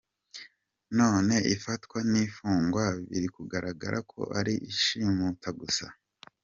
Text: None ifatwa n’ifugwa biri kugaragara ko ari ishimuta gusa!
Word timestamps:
None 0.97 1.35
ifatwa 1.55 1.97
n’ifugwa 2.11 2.83
biri 3.09 3.27
kugaragara 3.35 3.97
ko 4.11 4.19
ari 4.39 4.53
ishimuta 4.71 5.49
gusa! 5.59 5.85